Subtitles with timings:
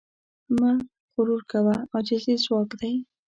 [0.59, 0.71] مه
[1.13, 2.93] غرور کوه، عاجزي ځواک دی.